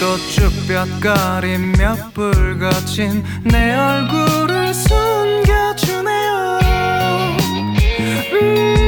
[0.00, 6.58] 또 쭈뼛가리 몇불 거친 내 얼굴을 숨겨주네요.
[8.40, 8.79] 음.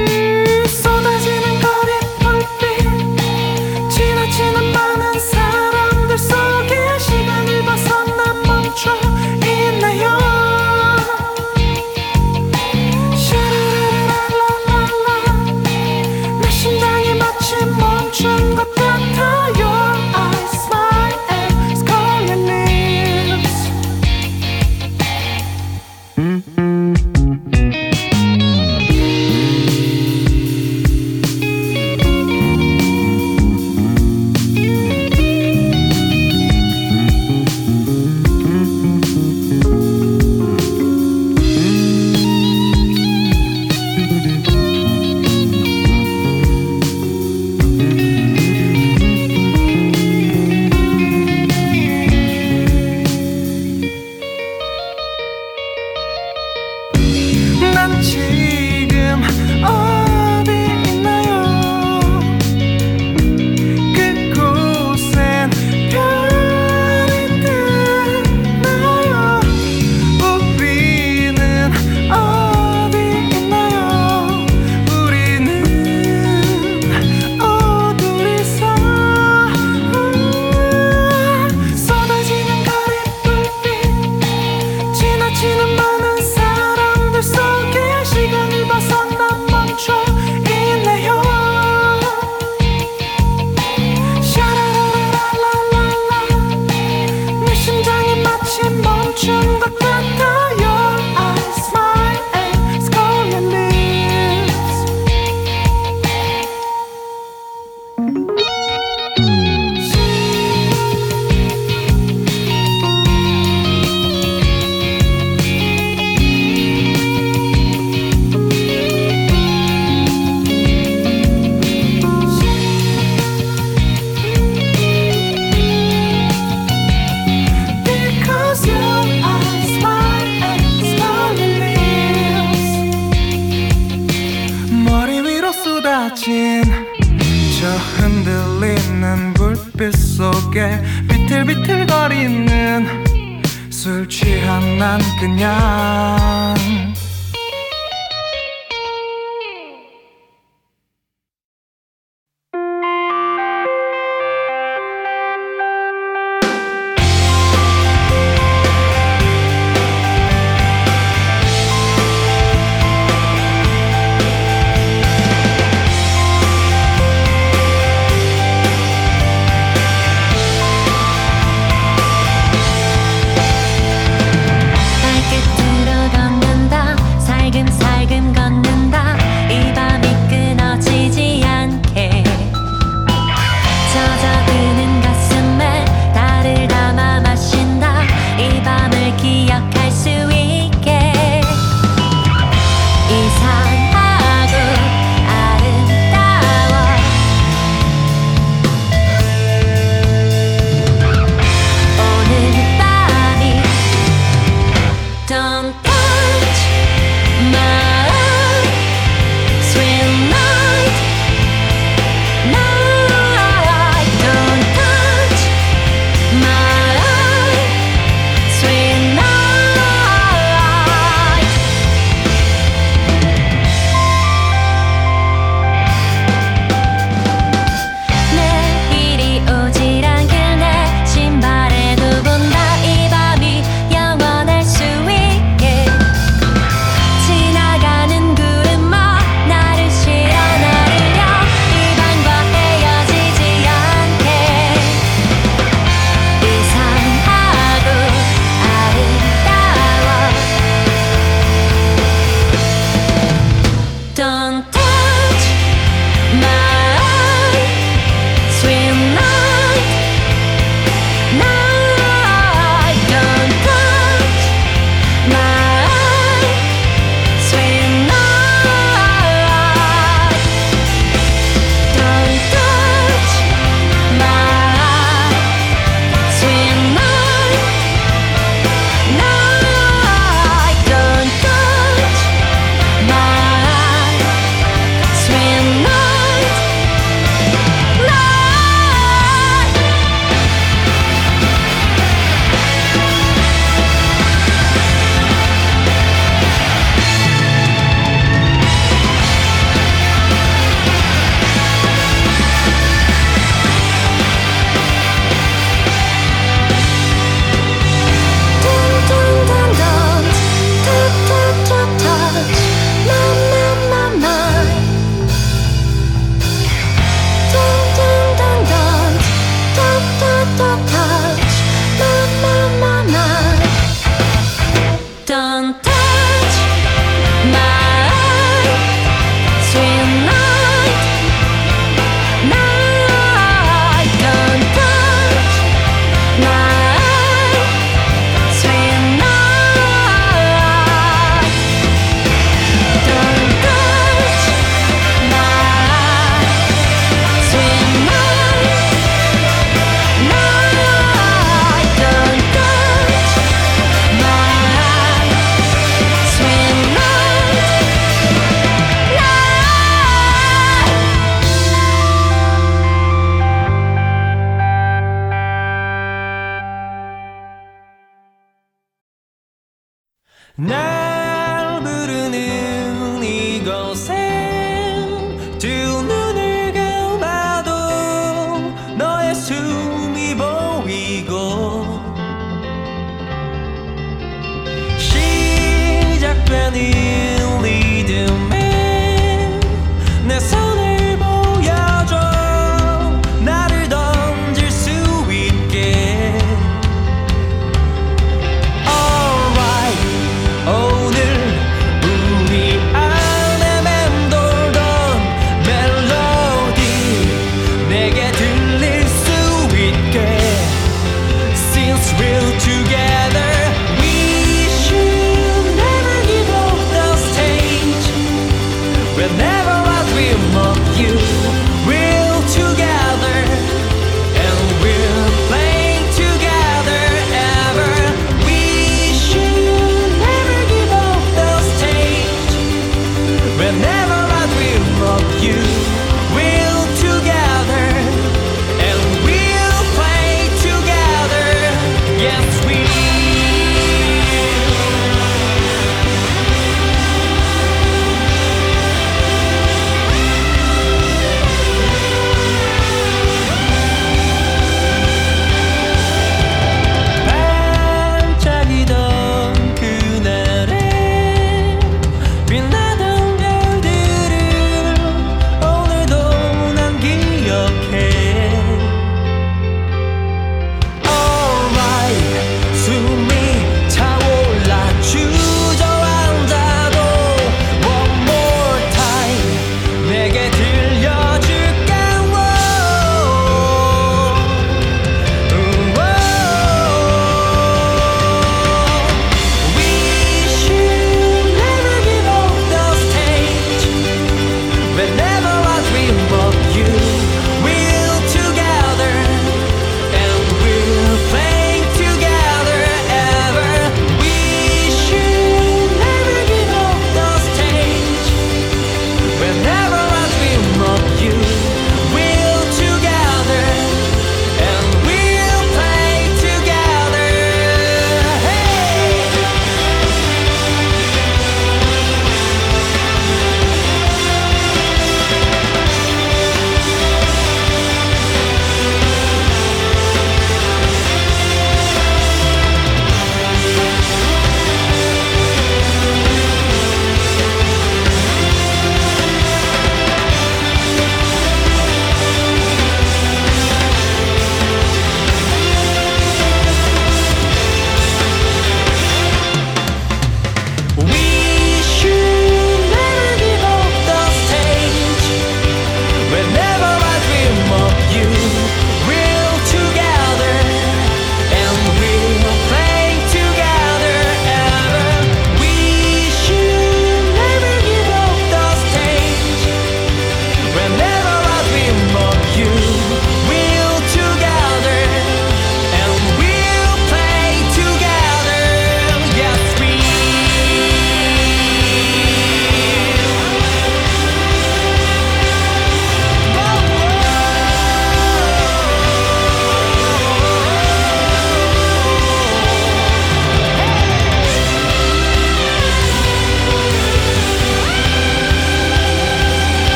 [144.13, 146.92] 취한 난 그냥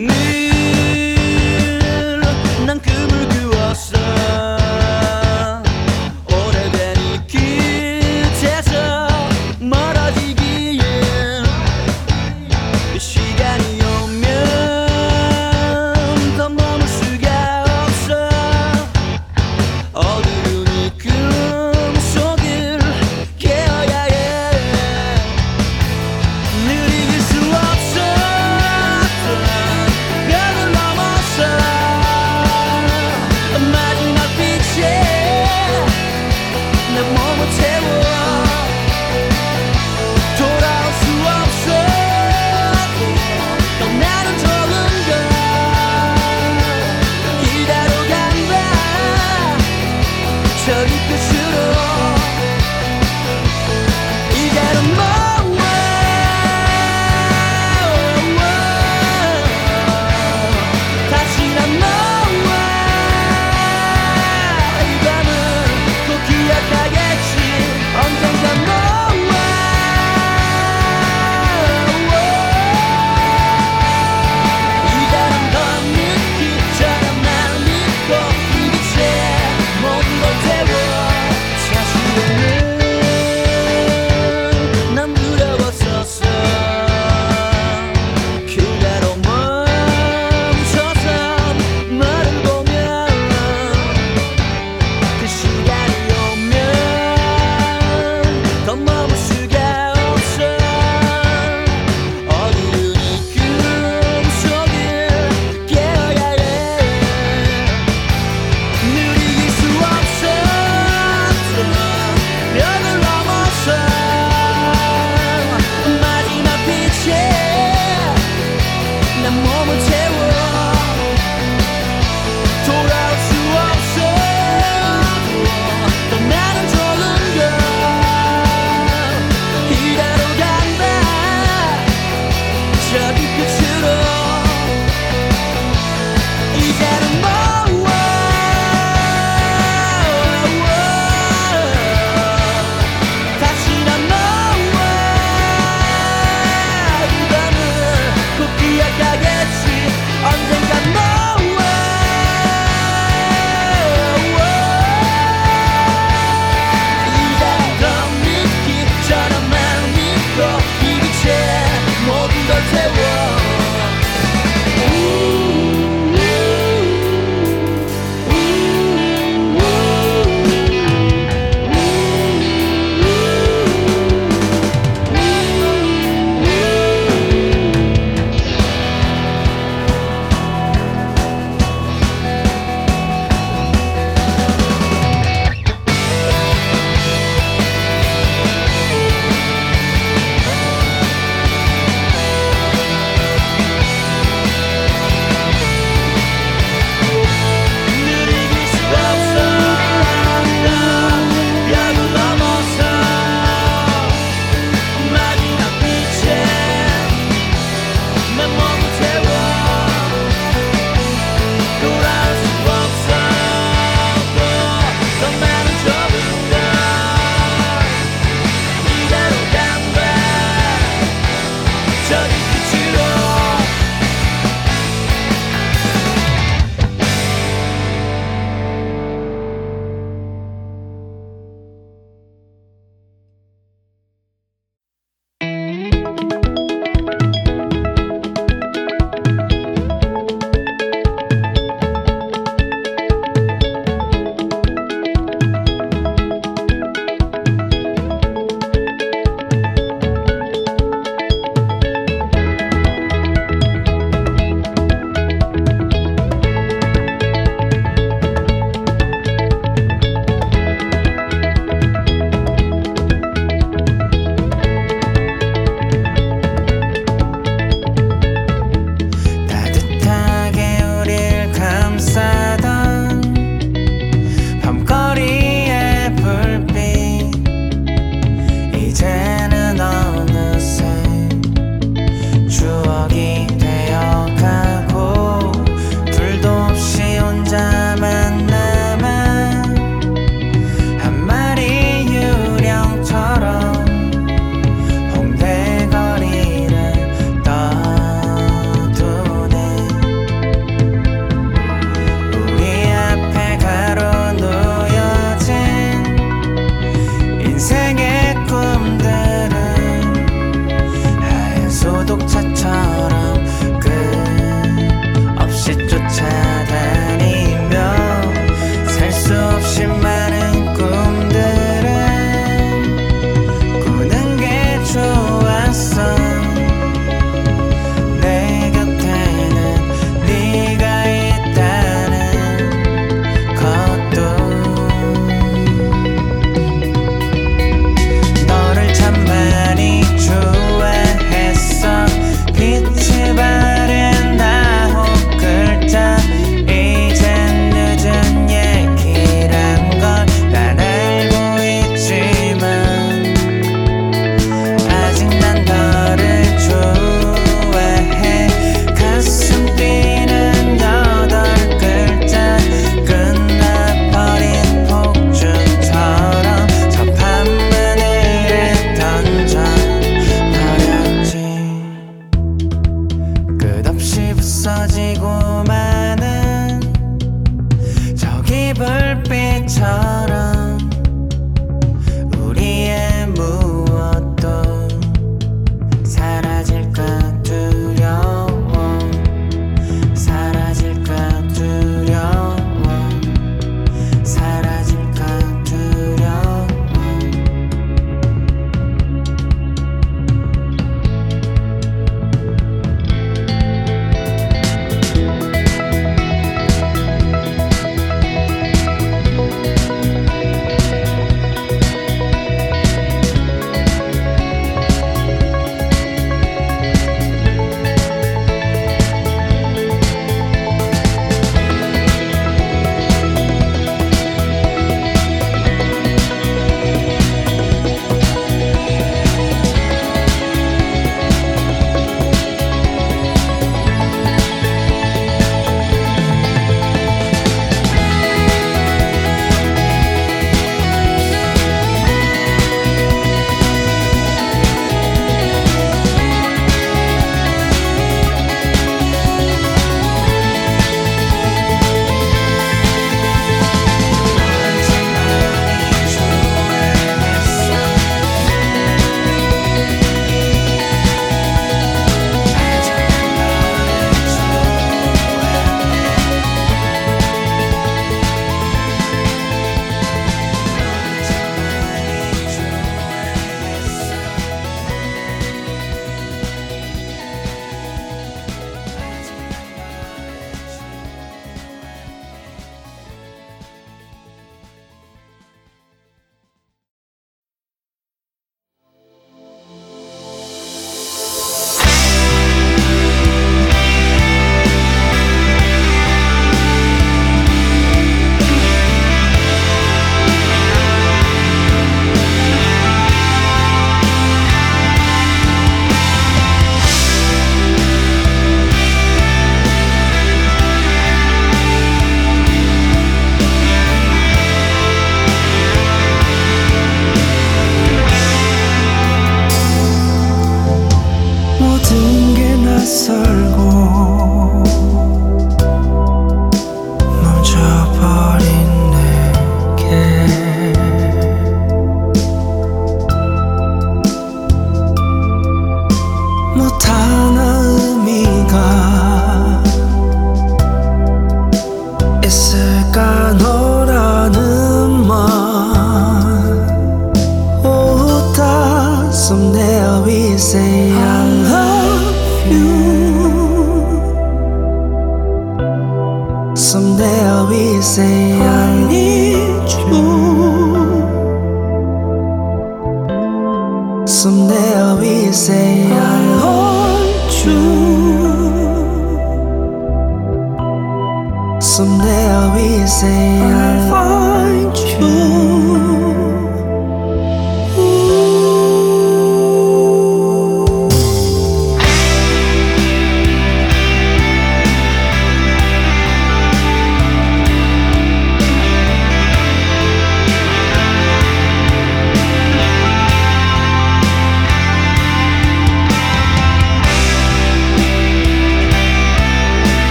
[0.00, 0.39] need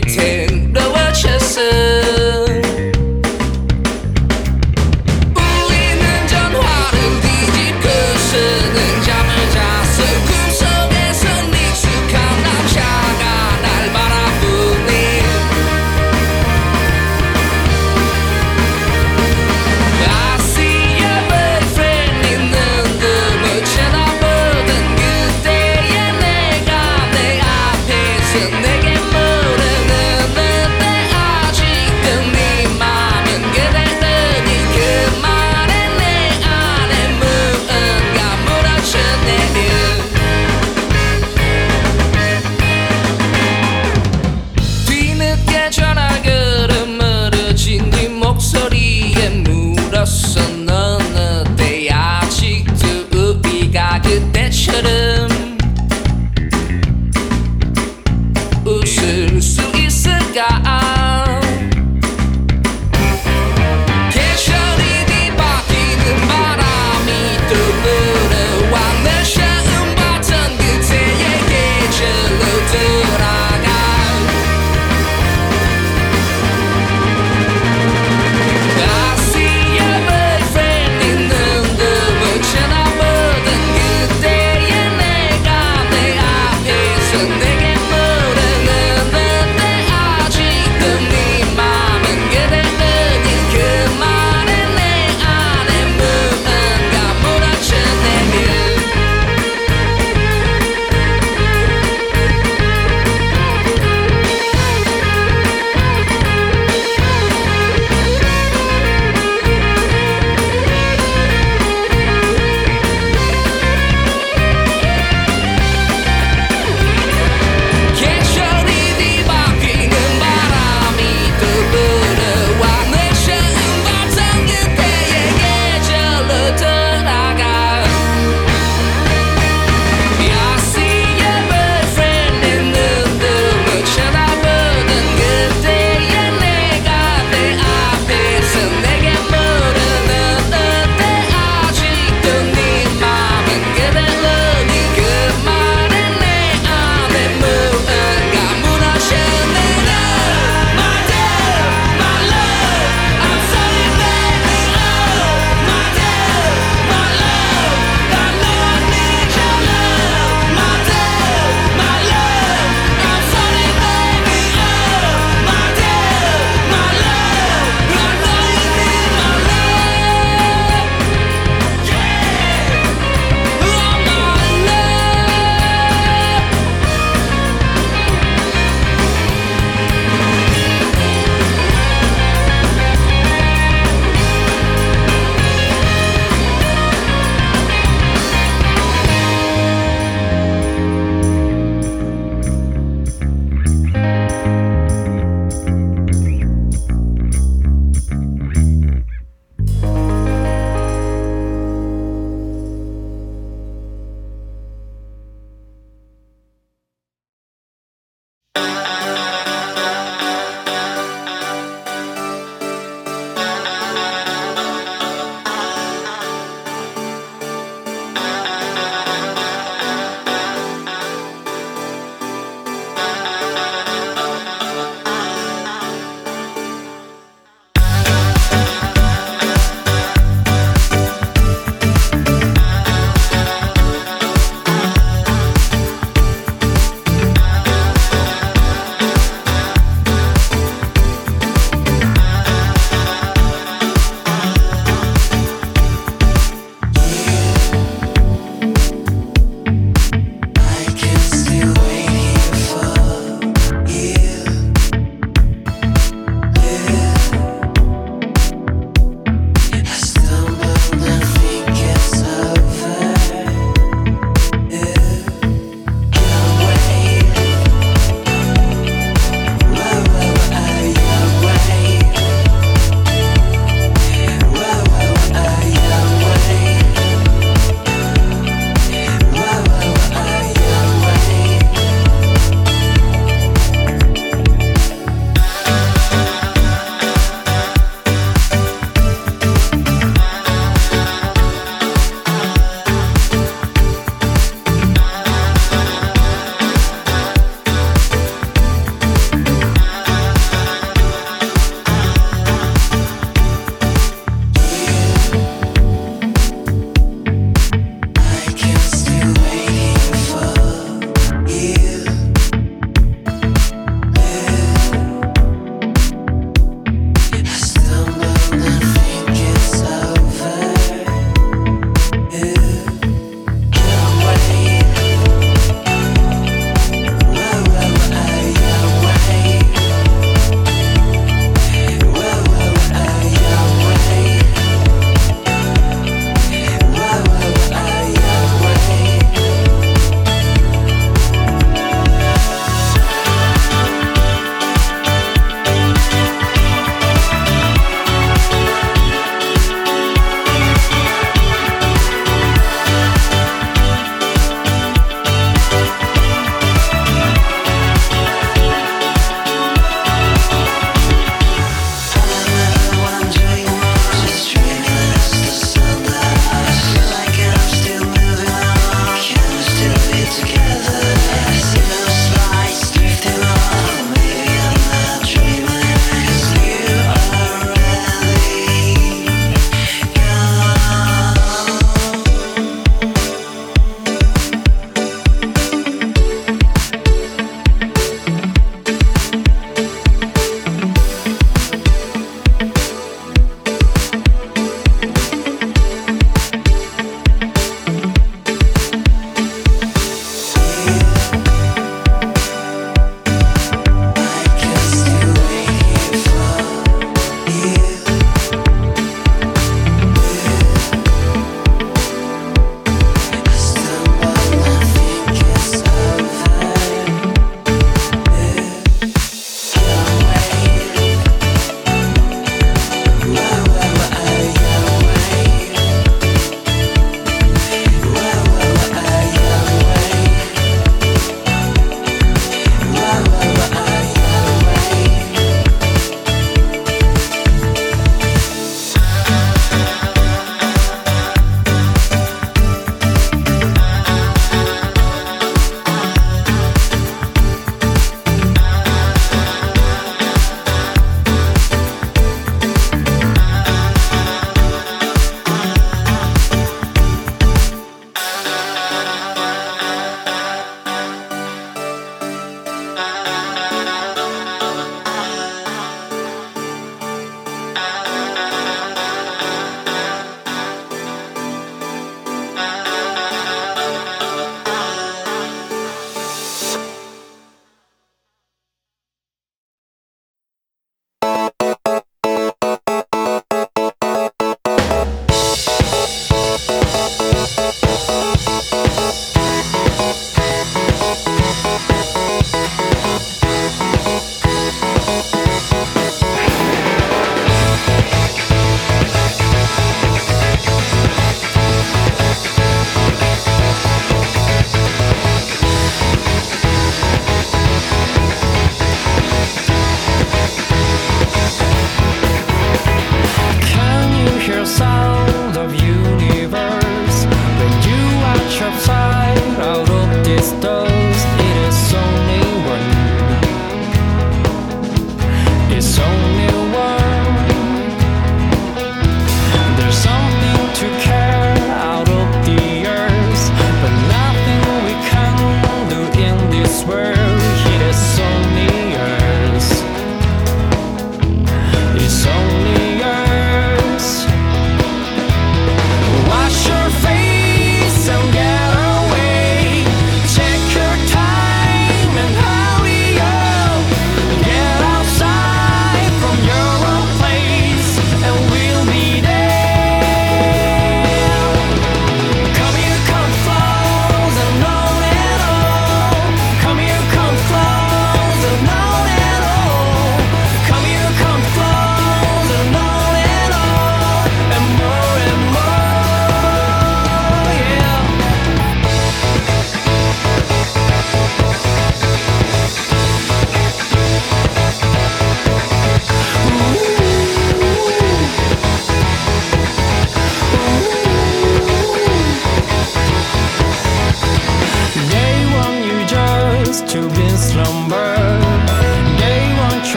[0.00, 0.74] pretend.
[0.74, 2.01] Though I just said.